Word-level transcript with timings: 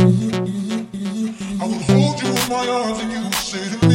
I 0.00 0.04
will 1.66 1.78
hold 1.90 2.22
you 2.22 2.28
in 2.30 2.48
my 2.48 2.66
arms 2.68 3.00
and 3.00 3.12
you 3.12 3.20
will 3.20 3.32
say 3.32 3.78
to 3.78 3.86
me. 3.86 3.89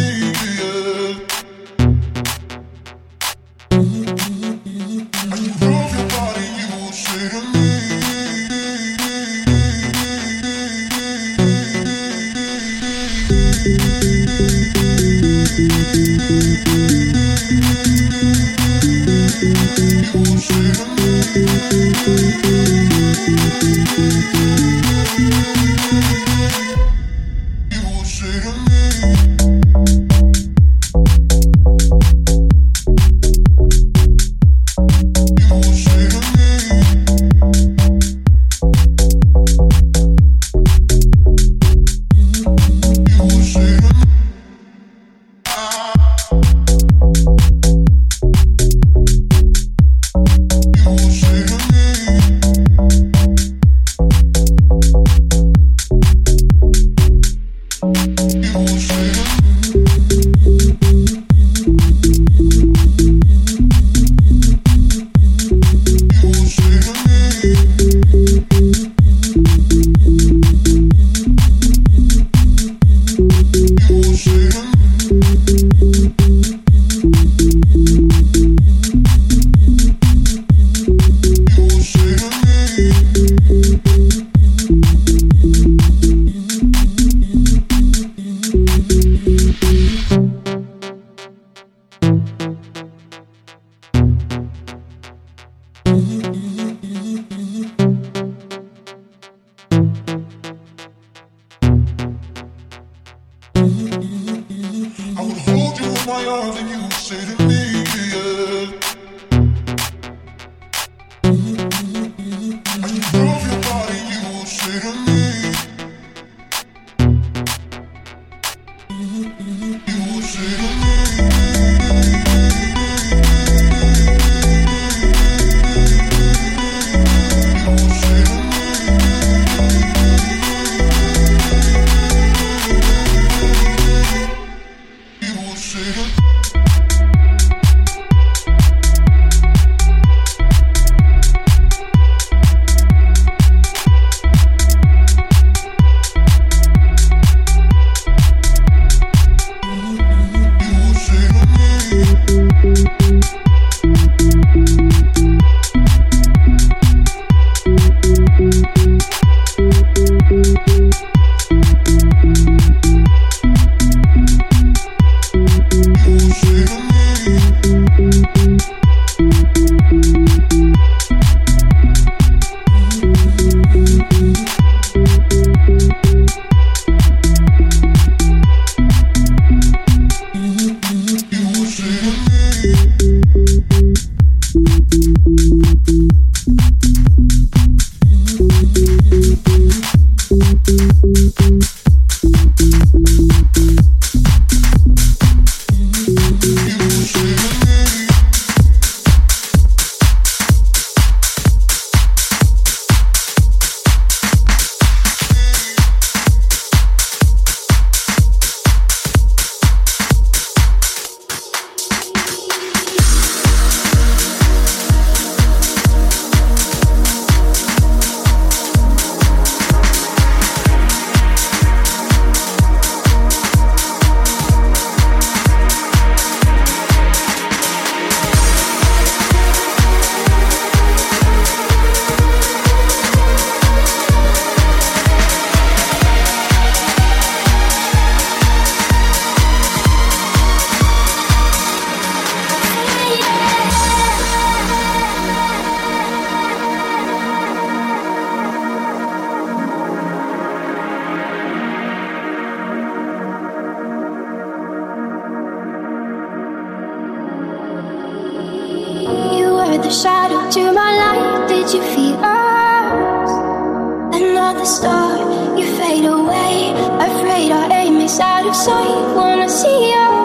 afraid 267.05 267.51
our 267.51 267.71
aim 267.71 268.01
is 268.01 268.19
out 268.19 268.47
of 268.47 268.55
sight. 268.55 269.15
Wanna 269.15 269.49
see 269.49 269.91
you. 269.91 270.24